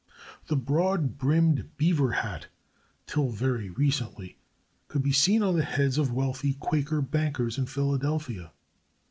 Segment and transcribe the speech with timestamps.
[0.47, 2.47] The broad brimmed beaver hat,
[3.05, 4.39] till very recently,
[4.87, 8.51] could be seen on the heads of wealthy Quaker bankers in Philadelphia.